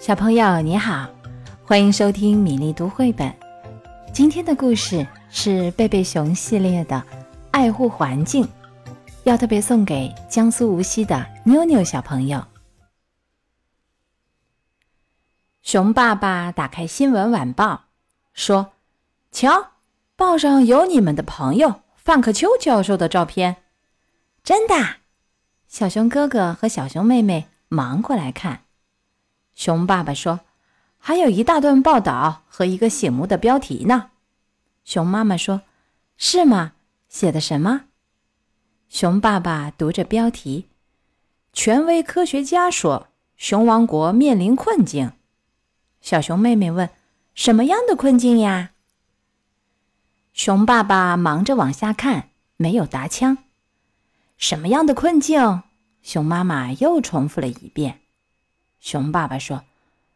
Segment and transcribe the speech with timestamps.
[0.00, 1.06] 小朋友你好，
[1.62, 3.30] 欢迎收听米粒读绘本。
[4.14, 6.96] 今天的故事是贝贝熊系列的
[7.50, 8.42] 《爱护环境》，
[9.24, 12.42] 要特别送给江苏无锡的妞妞小朋友。
[15.60, 17.82] 熊爸爸打开新闻晚报，
[18.32, 18.72] 说
[19.30, 19.72] ：“瞧，
[20.16, 23.56] 报上有你们的朋友范克秋教授的照片。”
[24.42, 24.74] 真的，
[25.68, 28.62] 小熊哥哥和小熊妹妹忙过来看。
[29.60, 30.40] 熊爸爸说
[30.96, 34.12] ：“还有一大段报道和一个醒目的标题呢。”
[34.86, 35.60] 熊妈妈说
[36.16, 36.72] ：“是吗？
[37.10, 37.82] 写的什么？”
[38.88, 40.70] 熊爸爸读着标题
[41.52, 45.12] ：“权威科学家说，熊王国面临困境。”
[46.00, 46.88] 小熊妹妹问
[47.36, 48.70] ：“什么样的困境呀？”
[50.32, 53.36] 熊爸爸忙着往下看，没有答腔。
[54.38, 55.64] 什么样的困境？
[56.00, 58.00] 熊妈妈又重复了一遍。
[58.80, 59.64] 熊爸爸说：“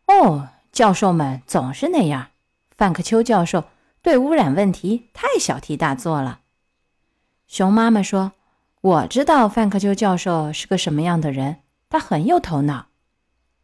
[0.09, 2.31] 哦，教授们总是那样。
[2.77, 3.65] 范克秋教授
[4.03, 6.41] 对污染问题太小题大做了。”
[7.47, 8.33] 熊妈妈说
[8.81, 12.87] ：“我知道范克秋教授是个什么样的人，他很有头脑。”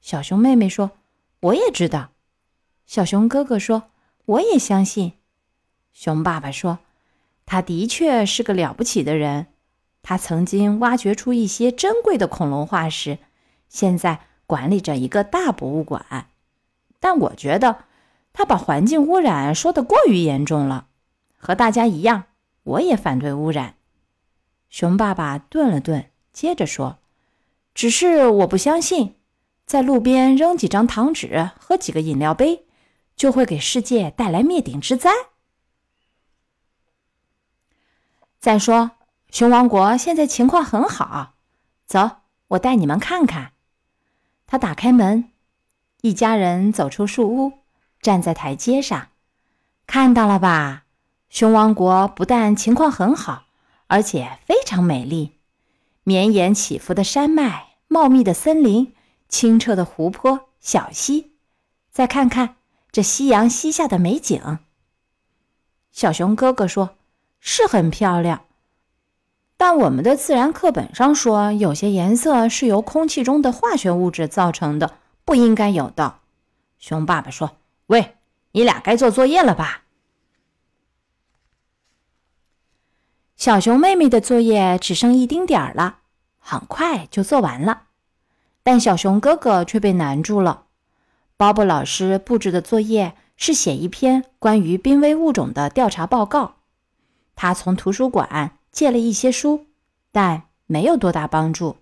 [0.01, 0.93] 小熊妹妹说
[1.41, 2.11] ：“我也知道。”
[2.87, 3.91] 小熊哥哥说
[4.27, 5.15] ：“我也相信。”
[5.93, 6.79] 熊爸爸说
[7.47, 9.47] ：“他的确是个了不起的人。”
[10.03, 13.19] 他曾经挖掘出一些珍贵的恐龙化石，
[13.69, 16.27] 现在管理着一个大博物馆。
[16.99, 17.85] 但我觉得
[18.33, 20.89] 他把环境污染说得过于严重了。
[21.37, 22.25] 和大家一样，
[22.65, 23.77] 我也反对污染。
[24.69, 26.99] 熊爸爸顿了顿，接着说
[27.73, 29.15] ：“只是我不相信，
[29.65, 32.67] 在路边扔几张糖纸和几个饮料杯，
[33.15, 35.11] 就会给世界带来灭顶之灾。
[38.41, 38.91] 再说。”
[39.33, 41.35] 熊王国现在情况很好，
[41.87, 42.11] 走，
[42.49, 43.53] 我带你们看看。
[44.51, 45.31] 他打开门，
[46.01, 47.53] 一家人走出树屋，
[48.03, 49.11] 站在台阶上，
[49.87, 50.87] 看到了吧？
[51.29, 53.45] 熊王国不但情况很好，
[53.87, 55.37] 而且非常美丽，
[56.03, 58.93] 绵延起伏的山脉、茂密的森林、
[59.29, 61.31] 清澈的湖泊、小溪。
[61.93, 62.57] 再看看
[62.91, 64.59] 这夕阳西下的美景。
[65.93, 66.97] 小熊哥哥说
[67.39, 68.47] ：“是很漂亮。”
[69.61, 74.95] 但我们的自然课本上说，有些颜色是由空气中的化学物质造成的，
[75.27, 76.21] 不应该有的。
[76.79, 78.17] 熊爸爸说：“喂，
[78.53, 79.83] 你俩该做作业了吧？”
[83.37, 85.99] 小熊妹妹的作业只剩一丁点儿了，
[86.39, 87.83] 很快就做完了。
[88.63, 90.65] 但小熊哥哥却被难住了。
[91.37, 96.55] 鲍勃老师布置的作业是写一篇关于濒危物种的调查报告。
[97.37, 98.57] 他从图书馆。
[98.73, 99.67] 借了一些书，
[100.13, 101.77] 但没有多大帮助。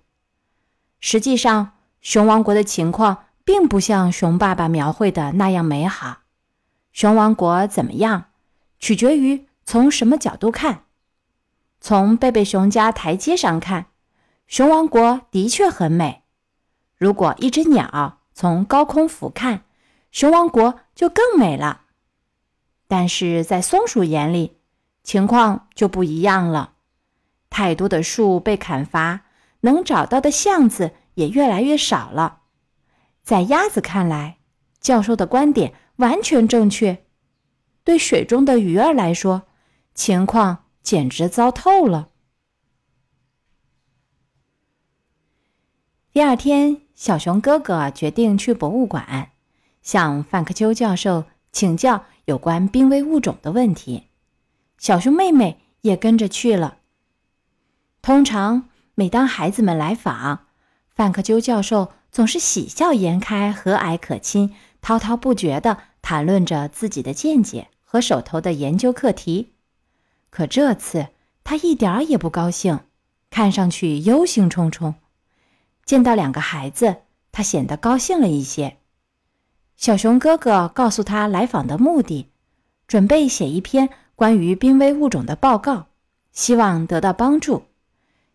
[1.01, 6.19] 实际上，熊王国的情况并不像熊爸爸描绘的那样美好。
[6.93, 8.31] 熊王国怎么样，
[8.79, 10.85] 取决于从什么角度看。
[11.81, 13.87] 从贝贝熊家台阶上看，
[14.47, 16.25] 熊王国的确很美。
[16.97, 19.61] 如果一只鸟从高空俯瞰，
[20.11, 21.83] 熊王国就更美了。
[22.89, 24.57] 但是在松鼠眼里，
[25.05, 26.73] 情况就不一样了。
[27.51, 29.25] 太多的树被砍伐，
[29.61, 32.43] 能找到的巷子也越来越少了。
[33.23, 34.39] 在鸭子看来，
[34.81, 37.05] 教授的观点完全正确。
[37.85, 39.43] 对水中的鱼儿来说，
[39.95, 42.11] 情况简直糟透了。
[46.13, 49.31] 第二天，小熊哥哥决定去博物馆，
[49.83, 54.09] 向范克秋教授请教有关濒危物种的问题。
[54.79, 56.79] 小熊妹妹也跟着去了。
[58.01, 60.47] 通常，每当孩子们来访，
[60.95, 69.53] 范克鸠教授总是喜笑颜开、和蔼可亲，滔滔不绝地谈论着自己的见解和手头的研究课题。
[70.31, 71.09] 可这次
[71.45, 72.81] 他一点儿也不高兴，
[73.31, 74.95] 看上去忧心忡忡。
[75.85, 76.97] 见到两个孩子，
[77.33, 78.79] 他显得高兴了一些。
[79.77, 82.31] 小熊哥哥告诉他来访的目的，
[82.87, 85.87] 准备写一篇关于濒危物种的报告，
[86.33, 87.68] 希望得到帮助。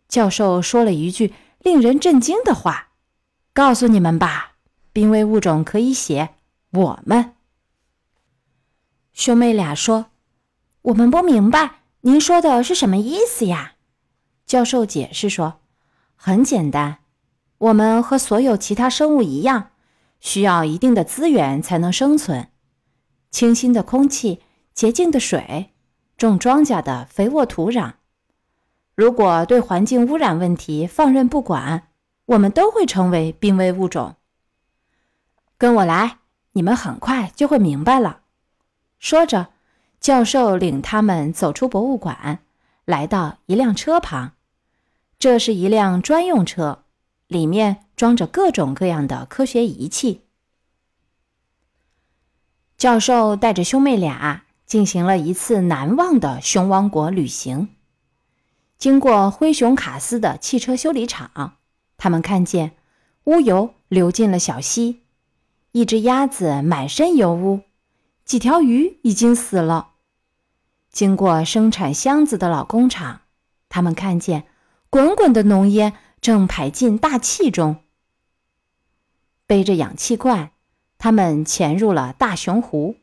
[0.08, 2.90] 教授说了一句令人震惊的话
[3.52, 4.52] ：“告诉你们吧，
[4.92, 6.30] 濒危物种可以写
[6.70, 7.34] 我们。”
[9.12, 10.06] 兄妹俩说
[10.82, 13.74] ：“我们不明白您说的是什么意思呀？”
[14.46, 15.60] 教授解释说
[16.14, 16.98] ：“很简单，
[17.58, 19.70] 我们和所有其他生物一样，
[20.20, 22.50] 需要一定的资源才能生存：
[23.30, 24.42] 清新的空气、
[24.74, 25.70] 洁净的水、
[26.16, 27.94] 种庄稼的肥沃土壤。”
[28.94, 31.88] 如果对环境污染问题放任不管，
[32.26, 34.16] 我们都会成为濒危物种。
[35.58, 36.18] 跟我来，
[36.52, 38.20] 你们很快就会明白了。”
[38.98, 39.48] 说着，
[40.00, 42.38] 教授领他们走出博物馆，
[42.84, 44.32] 来到一辆车旁。
[45.18, 46.84] 这是一辆专用车，
[47.26, 50.22] 里面装着各种各样的科学仪器。
[52.76, 57.73] 教授带着兄妹俩进行了一次难忘的熊王国旅行。
[58.84, 61.56] 经过灰熊卡斯的汽车修理厂，
[61.96, 62.72] 他们看见
[63.24, 65.04] 污油流进了小溪，
[65.72, 67.62] 一只鸭子满身油污。
[68.26, 69.92] 几条鱼已经死了。
[70.90, 73.22] 经过生产箱子的老工厂，
[73.70, 74.44] 他们看见
[74.90, 77.76] 滚滚的浓烟正排进大气中。
[79.46, 80.50] 背着氧气罐，
[80.98, 82.96] 他们潜入了大熊湖。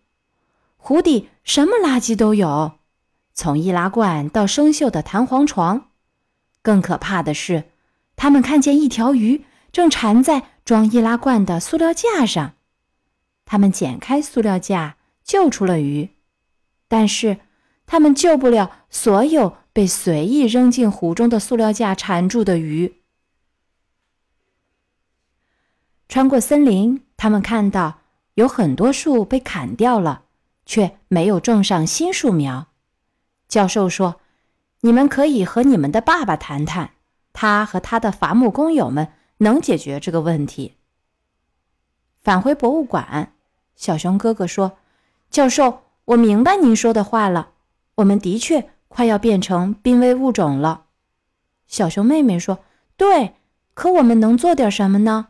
[0.78, 2.74] 湖底什么垃圾都有，
[3.33, 5.89] 从易拉罐到生锈的弹簧床。
[6.62, 7.66] 更可怕的是，
[8.16, 12.54] 他们看见一条鱼正缠在装易拉罐的塑料架上。
[13.45, 14.98] 他们剪开塑料架。
[15.24, 16.10] 救出了鱼，
[16.89, 17.38] 但是
[17.86, 23.01] 他们救不了所有被随意扔进湖中的塑料架缠住的鱼。
[26.10, 28.01] 穿过森林，他们看到
[28.33, 30.24] 有很多树被砍掉了，
[30.66, 32.70] 却没有种上新树苗。
[33.51, 34.21] 教授说
[34.80, 36.92] ：“你们可以和你们的爸爸谈谈，
[37.33, 39.09] 他和他的伐木工友们
[39.39, 40.77] 能解决这个问题。”
[42.24, 43.33] 返回博物馆，
[43.75, 44.77] 小熊哥哥说。
[45.30, 47.51] 教授，我明白您说的话了。
[47.95, 50.86] 我们的确快要变成濒危物种了。
[51.68, 52.59] 小熊妹妹说
[52.95, 53.36] ：“对，
[53.74, 55.27] 可我们能做点什么呢？”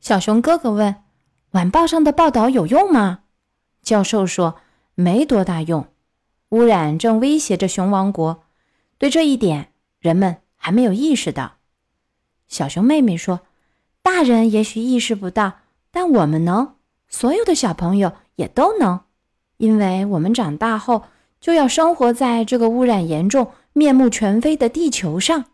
[0.00, 0.96] 小熊哥哥问
[1.52, 3.20] ：“晚报上的报道有用吗？”
[3.82, 4.56] 教授说
[4.96, 5.86] ：“没多大用。
[6.50, 8.44] 污染正威胁着熊王国，
[8.98, 11.54] 对这一点，人们还没有意识到。”
[12.46, 13.40] 小熊妹妹说
[14.02, 15.60] ：“大人也许意识不到，
[15.90, 16.76] 但我们能。”
[17.12, 19.00] 所有的小朋友也都能，
[19.56, 21.04] 因为我们长大后
[21.40, 25.46] 就要生活在这个污染严重、面目全非的地球上。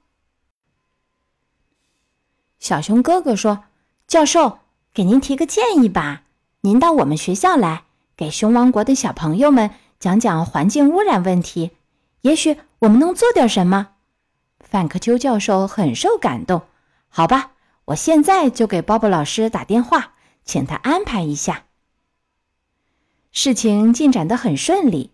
[2.58, 3.64] 小熊哥哥说
[4.06, 4.58] ：“教授，
[4.92, 6.24] 给您提个建议吧，
[6.60, 7.84] 您到我们学校来，
[8.16, 11.72] 给熊王国的小朋友们讲讲环境污染问题，
[12.22, 13.94] 也许我们能做点什么。”
[14.60, 16.62] 范克丘教授很受感动。
[17.08, 17.52] 好吧，
[17.86, 20.14] 我现在就给鲍勃老师打电话。
[20.46, 21.64] 请他安排一下。
[23.32, 25.10] 事情进展得很顺利，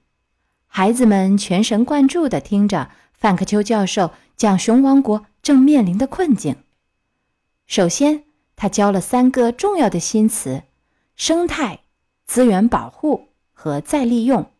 [0.66, 6.56] 孩子们全神贯注地听着范克丘教授讲熊王国正面临的困境。
[7.66, 8.24] 首先，
[8.56, 10.64] 他教了三个重要的新词：
[11.16, 11.80] 生态、
[12.26, 14.50] 资源保护和再利用。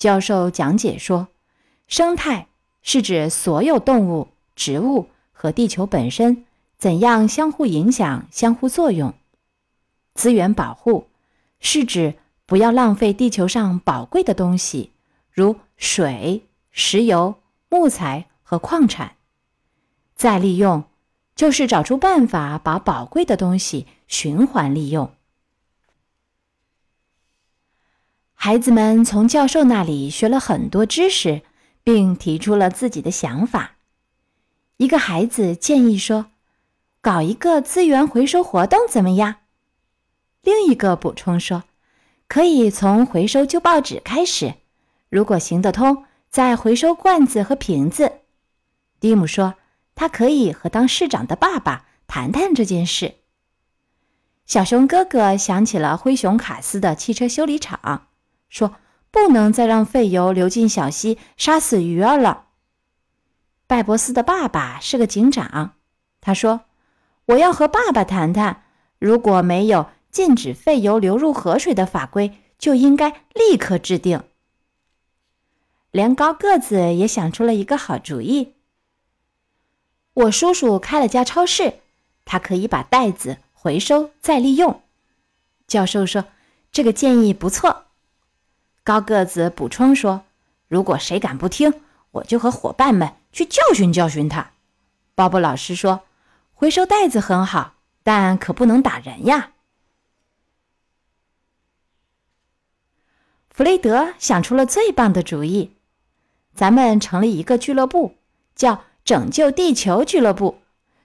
[0.00, 1.28] 教授讲解说，
[1.86, 2.48] 生态
[2.80, 6.46] 是指所有动物、植物和地球本身
[6.78, 9.12] 怎样相互影响、相互作用。
[10.14, 11.08] 资源保护
[11.60, 12.14] 是指
[12.46, 14.92] 不要浪费地球上宝贵的东西，
[15.30, 17.34] 如水、石油、
[17.68, 19.16] 木材和矿产。
[20.16, 20.84] 再利用
[21.36, 25.12] 就是找出办法把宝贵的东西循环利用。
[28.42, 31.42] 孩子们从教授那里学了很多知识，
[31.84, 33.72] 并提出了自己的想法。
[34.78, 36.30] 一个孩子建议说
[37.02, 39.34] ：“搞一个资源回收活动怎么样？”
[40.40, 41.64] 另一个补充说
[42.28, 44.54] ：“可以从回收旧报纸开始，
[45.10, 48.10] 如果行得通，再回收罐子和瓶子。”
[49.00, 49.56] 蒂姆说
[49.94, 53.16] ：“他可以和当市长的爸爸谈谈这件事。”
[54.46, 58.06] 小熊哥哥想起了灰熊卡斯的汽车修理厂，
[58.50, 58.76] 说
[59.10, 62.48] ：“不能再让废油流进小溪，杀死鱼儿了。”
[63.66, 65.76] 拜博斯的爸爸是个警长，
[66.20, 66.64] 他说
[67.24, 68.64] ：“我要和爸爸谈谈，
[68.98, 74.24] 如果没有。”禁止废油流入河水的法规就应该立刻制定。
[75.92, 78.54] 连高个子也想出了一个好主意。
[80.14, 81.74] 我叔叔开了家超市，
[82.24, 84.82] 他可以把袋子回收再利用。
[85.68, 86.24] 教授说
[86.72, 87.84] ：“这个建议不错。”
[88.90, 90.24] 高个子补充说
[90.66, 91.72] ：“如果谁敢不听，
[92.10, 94.50] 我就和伙伴们去教训教训他。”
[95.14, 96.00] 鲍勃老师说
[96.54, 99.52] ：“回收袋子很好，但可不能打人呀。”
[103.54, 105.76] 弗雷德想出了最棒的主意，
[106.56, 108.16] 咱们成立一个俱乐部，
[108.56, 110.58] 叫“拯救地球俱乐部”，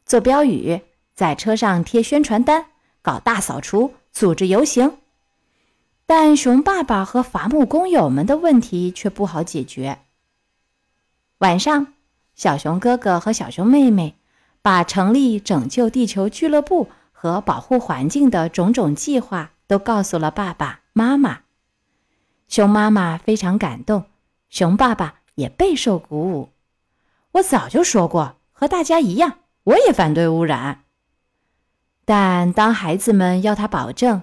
[0.08, 0.82] 做标语，
[1.14, 2.66] 在车上贴宣传单，
[3.04, 4.98] 搞大扫除，组织游行。
[6.06, 10.00] 但熊爸爸和伐木工友们的问题却不好解决。
[11.40, 11.94] 晚上，
[12.36, 14.16] 小熊哥哥和小熊妹妹
[14.62, 21.40] 把成立“拯救地球俱乐部”和保护环境的种种计划都告诉了爸爸妈妈。
[22.48, 24.06] 熊妈妈非常感动，
[24.50, 26.50] 熊爸爸也备受鼓舞。
[27.32, 30.84] 我早就说过，和大家一样，我也反对污染。
[32.06, 34.22] 但当孩子们要他保证，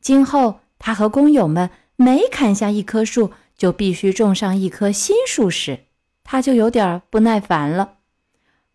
[0.00, 5.84] 今后他和工友们每砍下一棵树就必须种上一棵新树时，
[6.24, 7.98] 他就有点不耐烦了。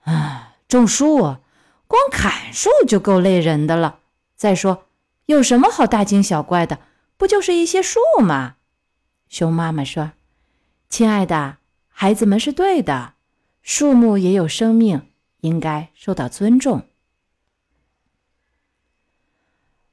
[0.04, 1.18] 啊，种树，
[1.86, 4.00] 光砍树就够累人的了。
[4.38, 4.86] 再说，
[5.26, 6.80] 有什么好大惊小怪的？
[7.18, 8.56] 不就是一些树吗？
[9.28, 10.14] 熊妈妈说
[10.88, 11.58] ：“亲爱的，
[11.90, 13.16] 孩子们是对的，
[13.62, 15.10] 树木也有生命，
[15.42, 16.88] 应该受到尊重。”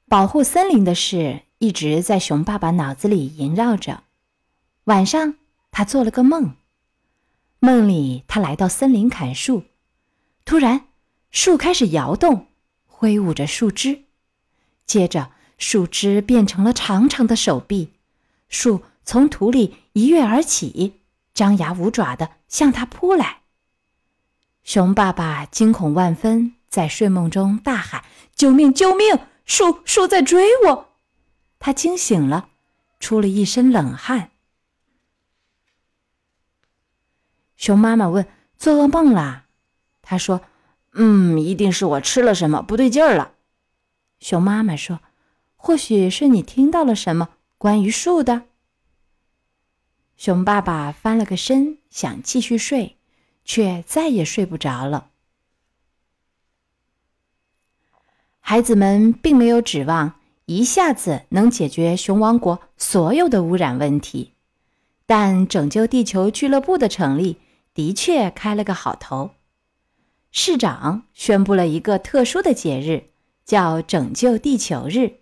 [0.06, 4.02] 保护森林的事一直在熊爸爸脑子里萦绕着。
[4.84, 5.36] 晚上，
[5.70, 6.56] 他做了个梦，
[7.58, 9.64] 梦里他来到森林砍树，
[10.44, 10.88] 突然
[11.30, 12.48] 树开始摇动，
[12.86, 14.02] 挥舞着树枝，
[14.84, 17.94] 接着树枝变成了长长的手臂，
[18.50, 21.00] 树从土里一跃而起，
[21.32, 23.38] 张牙舞爪的向他扑来。
[24.64, 28.04] 熊爸爸惊恐万分，在睡梦中大喊
[28.36, 28.72] ：“救命！
[28.74, 30.93] 救命！”树树在追我，
[31.64, 32.50] 他惊醒了，
[33.00, 34.32] 出了一身冷汗。
[37.56, 38.28] 熊妈妈问
[38.58, 39.46] ：“做噩梦啦？”
[40.02, 40.42] 他说
[40.92, 43.36] ：“嗯，一定是我吃了什么不对劲儿了。”
[44.20, 45.00] 熊妈妈说
[45.56, 48.42] ：“或许是你听到了什么关于树的。”
[50.18, 52.98] 熊爸爸翻了个身，想继续睡，
[53.42, 55.12] 却再也睡不着了。
[58.40, 64.32] 孩子们并没有指望一下子能解决熊王国所有的污染问题，
[65.06, 67.38] 但拯救地球俱乐部的成立
[67.72, 69.30] 的确开了个好头。
[70.30, 73.10] 市长宣布了一个特殊的节日，
[73.46, 75.20] 叫“拯救地球日”。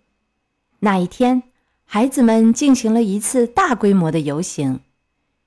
[0.79, 1.43] 那一天，
[1.85, 4.81] 孩子们进行了一次大规模的游行，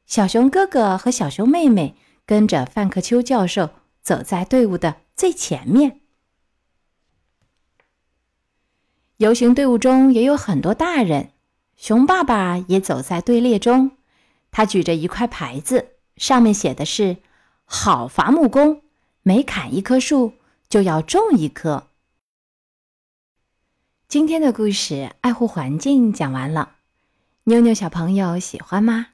[0.06, 3.68] 小熊哥哥和小熊妹妹跟着范克秋教授
[4.00, 6.00] 走在队伍的最前面。
[9.18, 11.30] 游行队伍中也有很多大人，
[11.74, 13.92] 熊爸爸也走在队列中。
[14.50, 17.16] 他举着一块牌子，上面写的是
[17.64, 18.82] ：“好伐木工，
[19.22, 20.34] 每砍一棵树
[20.68, 21.88] 就要种一棵。”
[24.06, 26.76] 今天的故事《爱护环境》讲完了，
[27.44, 29.08] 妞妞小朋友喜欢吗？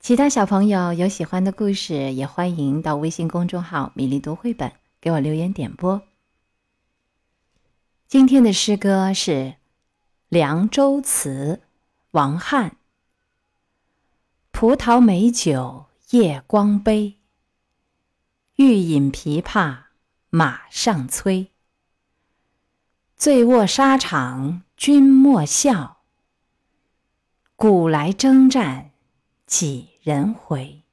[0.00, 6.00] 其他小朋友有喜欢的故事，也欢迎到微信公众号“米粒读绘本”给我留言点播。
[8.14, 9.32] 今天的诗歌是
[10.28, 11.62] 《凉州词》，
[12.12, 12.76] 王翰。
[14.52, 17.18] 葡萄美酒夜光杯，
[18.54, 19.86] 欲饮琵琶
[20.30, 21.50] 马上催。
[23.16, 26.04] 醉卧沙场君莫笑，
[27.56, 28.92] 古来征战
[29.44, 30.83] 几人回？